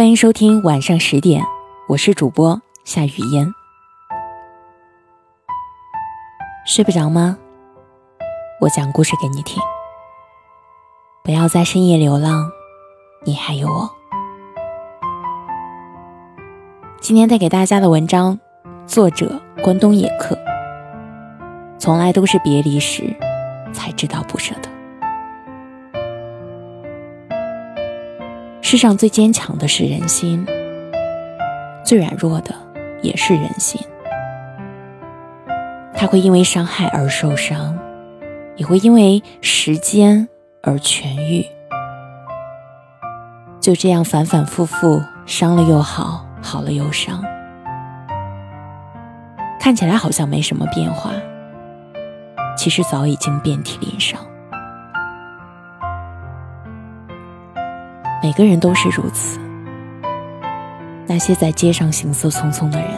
[0.00, 1.44] 欢迎收听晚上十点，
[1.86, 3.52] 我是主播夏雨嫣。
[6.64, 7.36] 睡不着吗？
[8.62, 9.62] 我讲故事给你听。
[11.22, 12.50] 不要在深夜流浪，
[13.26, 13.90] 你还有我。
[17.02, 18.40] 今天带给大家的文章，
[18.86, 20.34] 作者关东野客。
[21.78, 23.14] 从来都是别离时，
[23.70, 24.69] 才知道不舍得。
[28.70, 30.46] 世上最坚强的是人心，
[31.84, 32.54] 最软弱的
[33.02, 33.80] 也是人心。
[35.92, 37.76] 他会因为伤害而受伤，
[38.54, 40.28] 也会因为时间
[40.62, 41.44] 而痊愈。
[43.60, 47.24] 就这样反反复复，伤了又好，好了又伤，
[49.58, 51.10] 看起来好像没什么变化，
[52.56, 54.29] 其实早已经遍体鳞伤。
[58.30, 59.40] 每个人都是如此。
[61.04, 62.96] 那些在街上行色匆匆的人，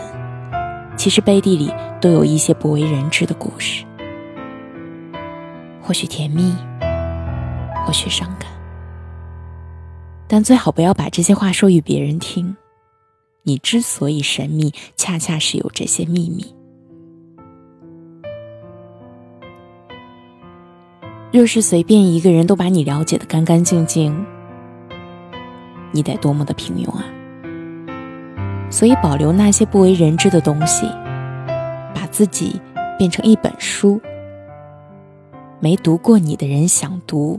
[0.94, 3.82] 其实背地里都有一些不为人知的故事，
[5.80, 6.54] 或许甜蜜，
[7.86, 8.50] 或许伤感，
[10.28, 12.54] 但最好不要把这些话说与别人听。
[13.44, 16.44] 你之所以神秘，恰恰是有这些秘密。
[21.32, 24.14] 若是随便一个人都把你了解的干干净净，
[25.92, 27.04] 你得多么的平庸啊！
[28.70, 30.86] 所以保留那些不为人知的东西，
[31.94, 32.60] 把自己
[32.98, 34.00] 变成一本书，
[35.60, 37.38] 没读过你的人想读，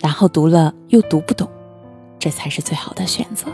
[0.00, 1.48] 然后读了又读不懂，
[2.18, 3.48] 这才是最好的选择。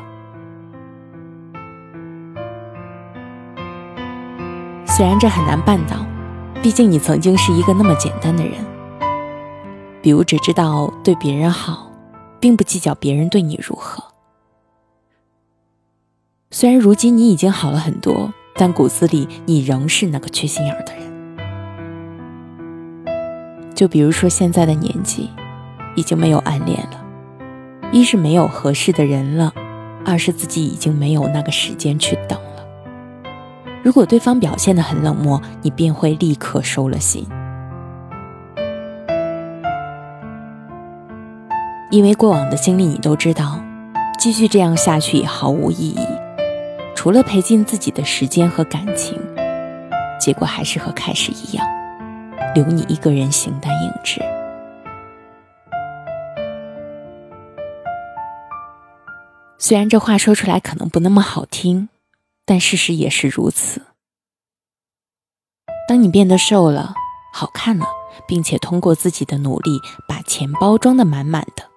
[4.87, 5.97] 虽然这很难办到，
[6.63, 8.55] 毕竟你曾经是一个那么简单的人，
[10.03, 11.91] 比如只知道对别人好。
[12.45, 14.05] 并不计较别人对你如何。
[16.51, 21.05] 虽然如今你已经好了很多，但骨子里你仍是那个缺心眼儿的人。
[23.75, 25.31] 就比如说现在的年纪，
[25.97, 27.03] 已经没有暗恋了，
[27.91, 29.51] 一是没有合适的人了，
[30.05, 32.67] 二是自己已经没有那个时间去等了。
[33.83, 37.27] 如果对方表现的很冷漠，你便会立刻收了心。
[41.95, 43.61] 因为过往的经历，你都知道，
[44.19, 46.05] 继续这样下去也毫无意义，
[46.97, 49.17] 除了赔尽自己的时间和感情，
[50.19, 51.65] 结果还是和开始一样，
[52.53, 54.21] 留你一个人形单影只。
[59.57, 61.89] 虽然这话说出来可能不那么好听，
[62.45, 63.83] 但事实也是如此。
[65.89, 66.93] 当你变得瘦了、
[67.33, 67.87] 好看了，
[68.27, 69.79] 并且通过自己的努力
[70.09, 71.71] 把钱包装的满满的。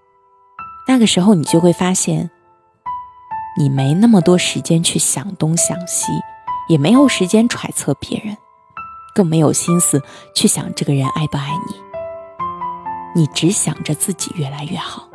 [0.87, 2.29] 那个时候，你就会发现，
[3.59, 6.13] 你没那么多时间去想东想西，
[6.69, 8.37] 也没有时间揣测别人，
[9.13, 10.01] 更没有心思
[10.33, 11.75] 去想这个人爱不爱你。
[13.13, 15.09] 你只想着自己越来越好。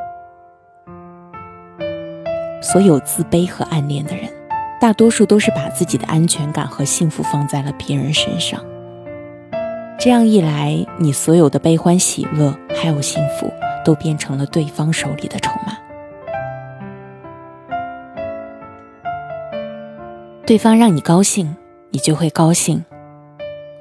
[2.60, 4.31] 所有自卑和暗恋的人，
[4.81, 8.62] 大多数都是把自己的安全感和幸福放在了别人身上。
[9.99, 13.53] 这样一来，你所有的悲欢喜乐还有幸福。
[13.84, 15.76] 都变成了对方手里的筹码。
[20.44, 21.56] 对方让你高兴，
[21.91, 22.84] 你就会高兴；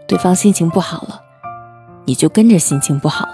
[0.08, 1.22] 对方心情不好了，
[2.06, 3.34] 你就跟着心情不好了。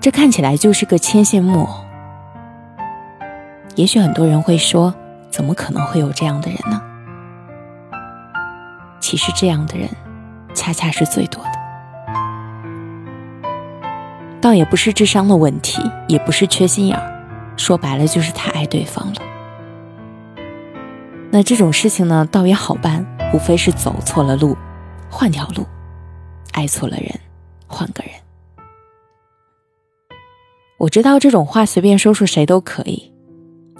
[0.00, 1.84] 这看起来就是个牵线木偶。
[3.76, 4.94] 也许很多人会说
[5.30, 6.82] ：“怎么可能会有这样的人呢？”
[8.98, 9.88] 其实，这样的人
[10.54, 11.59] 恰恰是最多的。
[14.40, 19.22] 倒也不是智商的问题，也不是缺心眼儿，说白了就是太爱对方了。
[21.30, 24.56] 那这种事情呢，倒也好办，无非是走错了路，
[25.10, 25.64] 换条路；
[26.52, 27.20] 爱错了人，
[27.66, 28.12] 换个人。
[30.78, 33.12] 我知道这种话随便说说谁都可以，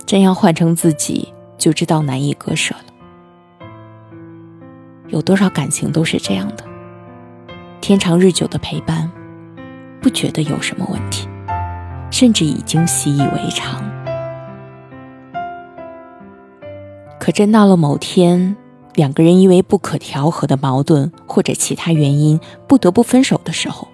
[0.05, 2.85] 真要换成自己，就知道难以割舍了。
[5.09, 6.65] 有多少感情都是这样的，
[7.81, 9.11] 天长日久的陪伴。
[10.01, 11.29] 不觉得有什么问题，
[12.11, 13.83] 甚至已经习以为常。
[17.19, 18.57] 可真到了某天，
[18.95, 23.89] 两个人因为不可调和的矛盾或者其他原因不得不分手的时候，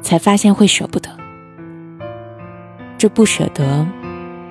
[0.00, 1.10] 才发现会舍不得。
[2.96, 3.86] 这不舍得，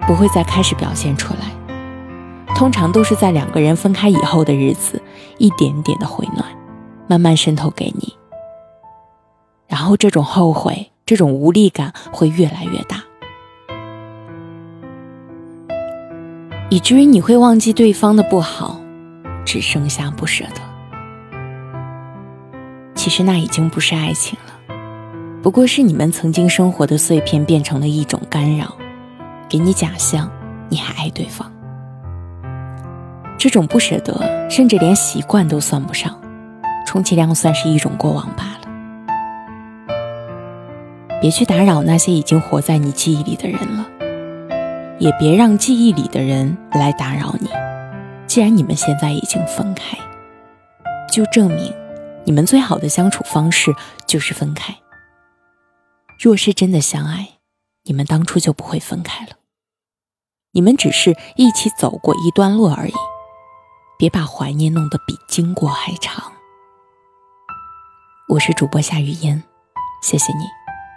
[0.05, 5.01] 不会再开始表现出来，通常都是在两个人分开以后的日子，
[5.37, 6.45] 一点点的回暖，
[7.07, 8.13] 慢慢渗透给你。
[9.67, 13.03] 然后，这种后悔、这种无力感会越来越大。
[16.69, 18.79] 以至于你会忘记对方的不好，
[19.45, 20.61] 只剩下不舍得。
[22.93, 24.75] 其实那已经不是爱情了，
[25.41, 28.75] 不过是你们曾经生活的碎片变成了一种干扰，
[29.47, 30.29] 给你假象
[30.67, 31.49] 你还爱对方。
[33.37, 36.19] 这种不舍得，甚至连习惯都算不上，
[36.85, 38.56] 充其量算是一种过往罢了。
[41.19, 43.89] 别去打扰那些已经活在你记忆里的人了，
[44.99, 47.49] 也别让记忆里的人来打扰你。
[48.27, 49.97] 既然你们现在已经分开，
[51.11, 51.73] 就证明
[52.23, 53.73] 你们最好的相处方式
[54.05, 54.75] 就是分开。
[56.19, 57.27] 若是真的相爱，
[57.85, 59.31] 你们当初就不会分开了。
[60.51, 62.93] 你们只是一起走过一段路而已。
[63.97, 66.31] 别把怀念弄得比经过还长。
[68.29, 69.41] 我是主播夏雨嫣，
[70.03, 70.43] 谢谢你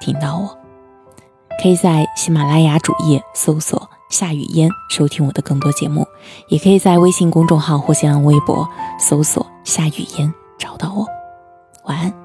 [0.00, 0.58] 听到我。
[1.62, 6.06] 可以在喜马拉雅主页搜索“夏雨嫣”收听我的更多节目，
[6.48, 8.66] 也可以在微信公众号或新浪微博
[8.98, 11.06] 搜索“夏雨嫣”找到我。
[11.84, 12.19] 晚安。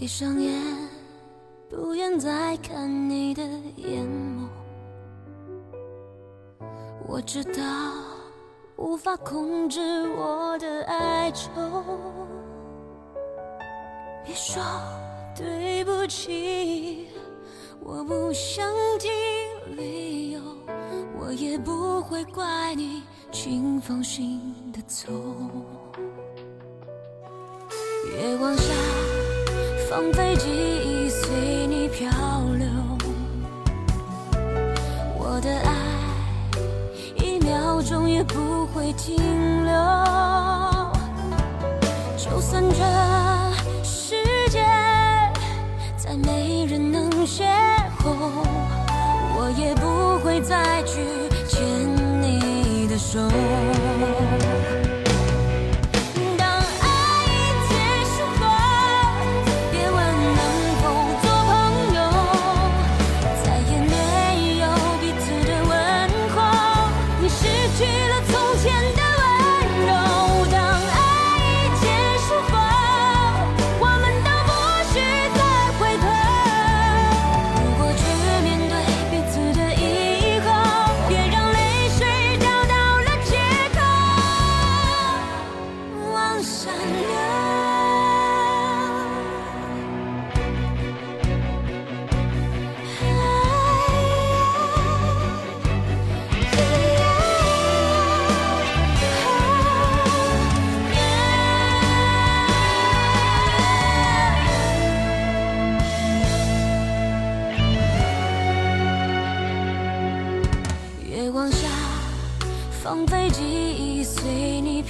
[0.00, 0.58] 闭上眼，
[1.68, 3.42] 不愿再看你的
[3.76, 4.48] 眼眸。
[7.06, 7.62] 我知道
[8.76, 11.50] 无法控制我的哀愁。
[14.24, 14.62] 别说
[15.36, 17.08] 对不起，
[17.82, 18.64] 我不想
[18.98, 19.10] 听
[19.76, 20.40] 理由，
[21.20, 25.12] 我也不会怪你轻放心的走。
[28.16, 29.09] 月光下。
[29.90, 32.08] 放飞记忆，随你漂
[32.56, 32.68] 流。
[35.18, 35.72] 我的爱，
[37.16, 39.16] 一秒钟也不会停
[39.64, 39.74] 留。
[42.16, 42.84] 就算这
[43.82, 44.14] 世
[44.48, 44.64] 界
[45.96, 47.42] 再没人能邂
[47.98, 48.14] 逅，
[49.34, 51.00] 我也不会再去
[51.48, 51.60] 牵
[52.22, 53.18] 你的手。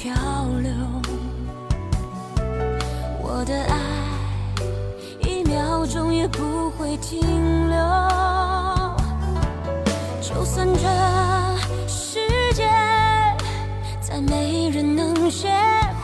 [0.02, 0.14] 漂
[0.62, 0.72] 流。
[3.20, 3.76] 我的爱，
[5.28, 7.20] 一秒钟也不会停
[7.68, 7.76] 留。
[10.22, 10.88] 就算这
[11.86, 12.18] 世
[12.54, 12.66] 界
[14.00, 15.48] 再没人能邂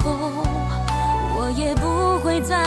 [0.04, 0.11] 逅，
[1.38, 2.65] 我也不会再